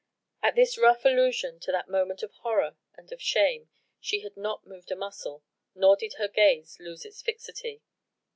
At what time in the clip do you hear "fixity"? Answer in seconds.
7.21-7.83